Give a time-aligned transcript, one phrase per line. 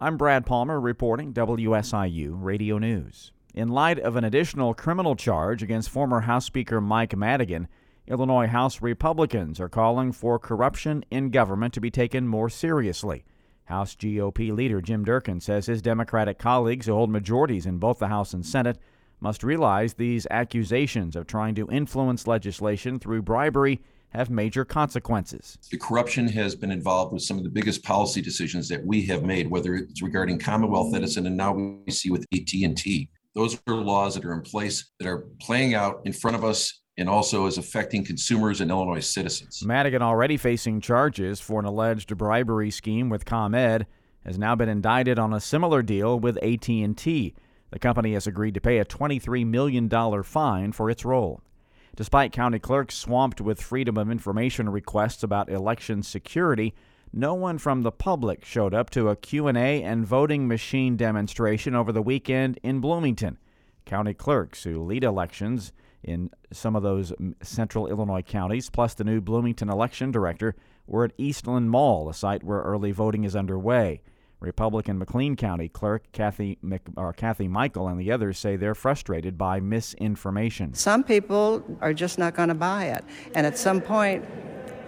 [0.00, 3.32] I'm Brad Palmer reporting WSIU Radio News.
[3.52, 7.66] In light of an additional criminal charge against former House Speaker Mike Madigan,
[8.06, 13.24] Illinois House Republicans are calling for corruption in government to be taken more seriously.
[13.64, 18.06] House GOP leader Jim Durkin says his Democratic colleagues who hold majorities in both the
[18.06, 18.78] House and Senate
[19.18, 23.80] must realize these accusations of trying to influence legislation through bribery
[24.10, 25.58] have major consequences.
[25.70, 29.22] The corruption has been involved with some of the biggest policy decisions that we have
[29.22, 33.08] made, whether it's regarding Commonwealth Edison and now we see with AT&T.
[33.34, 36.80] Those are laws that are in place that are playing out in front of us
[36.96, 39.64] and also is affecting consumers and Illinois citizens.
[39.64, 43.86] Madigan, already facing charges for an alleged bribery scheme with ComEd,
[44.24, 47.34] has now been indicted on a similar deal with AT&T.
[47.70, 49.88] The company has agreed to pay a $23 million
[50.24, 51.40] fine for its role.
[51.98, 56.72] Despite county clerks swamped with Freedom of Information requests about election security,
[57.12, 61.90] no one from the public showed up to a Q&A and voting machine demonstration over
[61.90, 63.36] the weekend in Bloomington.
[63.84, 65.72] County clerks who lead elections
[66.04, 70.54] in some of those central Illinois counties, plus the new Bloomington election director,
[70.86, 74.02] were at Eastland Mall, a site where early voting is underway.
[74.40, 79.36] Republican McLean County Clerk Kathy, Mc, or Kathy Michael and the others say they're frustrated
[79.36, 80.74] by misinformation.
[80.74, 83.04] Some people are just not going to buy it.
[83.34, 84.24] And at some point,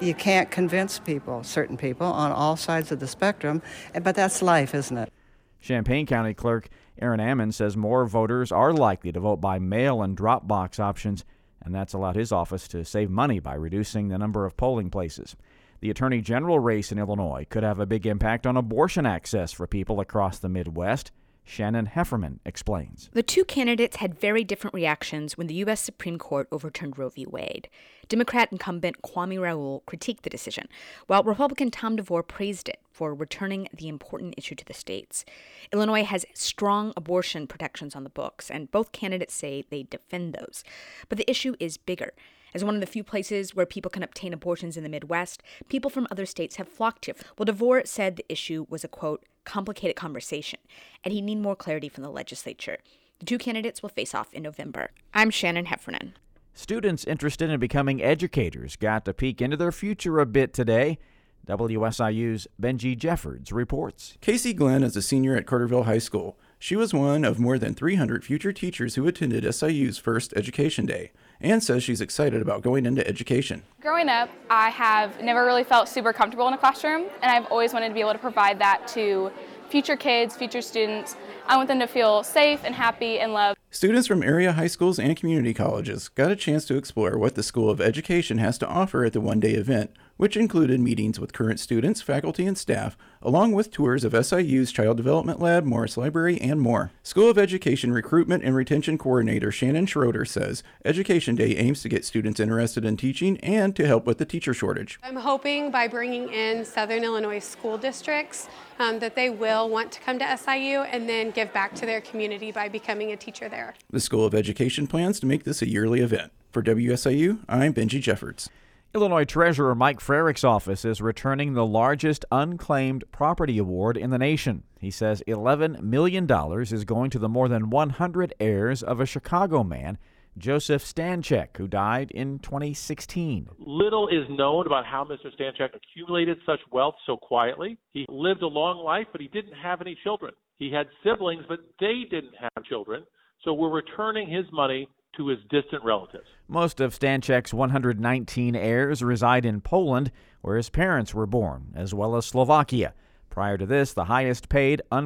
[0.00, 3.60] you can't convince people, certain people, on all sides of the spectrum.
[4.02, 5.12] But that's life, isn't it?
[5.60, 6.68] Champaign County Clerk
[7.00, 11.24] Aaron Ammons says more voters are likely to vote by mail and drop box options,
[11.62, 15.36] and that's allowed his office to save money by reducing the number of polling places.
[15.80, 19.66] The Attorney General race in Illinois could have a big impact on abortion access for
[19.66, 21.10] people across the Midwest.
[21.42, 23.08] Shannon Heffernan explains.
[23.14, 25.80] The two candidates had very different reactions when the U.S.
[25.80, 27.24] Supreme Court overturned Roe v.
[27.26, 27.70] Wade.
[28.08, 30.68] Democrat incumbent Kwame Raoul critiqued the decision,
[31.06, 35.24] while Republican Tom DeVore praised it for returning the important issue to the states.
[35.72, 40.62] Illinois has strong abortion protections on the books, and both candidates say they defend those.
[41.08, 42.12] But the issue is bigger.
[42.52, 45.90] As one of the few places where people can obtain abortions in the Midwest, people
[45.90, 47.14] from other states have flocked here.
[47.38, 50.58] Well, DeVore said the issue was a quote, complicated conversation,
[51.04, 52.78] and he need more clarity from the legislature.
[53.20, 54.90] The two candidates will face off in November.
[55.14, 56.14] I'm Shannon Heffernan.
[56.54, 60.98] Students interested in becoming educators got to peek into their future a bit today.
[61.46, 64.16] WSIU's Benji Jeffords reports.
[64.20, 66.38] Casey Glenn is a senior at Carterville High School.
[66.58, 71.12] She was one of more than 300 future teachers who attended SIU's first Education Day
[71.40, 73.62] and says she's excited about going into education.
[73.80, 77.72] Growing up, I have never really felt super comfortable in a classroom, and I've always
[77.72, 79.30] wanted to be able to provide that to
[79.68, 81.16] future kids, future students.
[81.46, 83.58] I want them to feel safe and happy and loved.
[83.70, 87.42] Students from area high schools and community colleges got a chance to explore what the
[87.42, 91.32] School of Education has to offer at the one day event, which included meetings with
[91.32, 96.38] current students, faculty, and staff, along with tours of SIU's Child Development Lab, Morris Library,
[96.42, 96.90] and more.
[97.02, 102.04] School of Education Recruitment and Retention Coordinator Shannon Schroeder says Education Day aims to get
[102.04, 105.00] students interested in teaching and to help with the teacher shortage.
[105.02, 108.46] I'm hoping by bringing in Southern Illinois school districts
[108.78, 112.02] um, that they will want to come to SIU and then give back to their
[112.02, 113.72] community by becoming a teacher there.
[113.88, 116.30] The School of Education plans to make this a yearly event.
[116.52, 118.50] For WSIU, I'm Benji Jeffords.
[118.92, 124.64] Illinois Treasurer Mike Frerichs' office is returning the largest unclaimed property award in the nation.
[124.80, 126.26] He says $11 million
[126.60, 129.96] is going to the more than 100 heirs of a Chicago man,
[130.36, 133.50] Joseph Stanchek, who died in 2016.
[133.60, 135.32] Little is known about how Mr.
[135.36, 137.78] Stanchek accumulated such wealth so quietly.
[137.92, 140.32] He lived a long life, but he didn't have any children.
[140.58, 143.04] He had siblings, but they didn't have children.
[143.44, 146.26] So we're returning his money to his distant relatives.
[146.48, 150.10] Most of Stanchek's 119 heirs reside in Poland,
[150.40, 152.94] where his parents were born, as well as Slovakia.
[153.28, 155.02] Prior to this, the highest paid uh,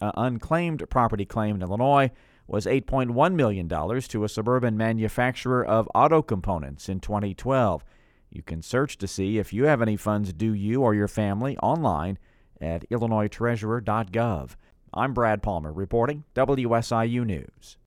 [0.00, 2.10] unclaimed property claim in Illinois
[2.46, 7.84] was $8.1 million to a suburban manufacturer of auto components in 2012.
[8.30, 11.58] You can search to see if you have any funds due you or your family
[11.58, 12.18] online
[12.60, 14.56] at illinoistreasurer.gov.
[14.94, 17.76] I'm Brad Palmer reporting WSIU News.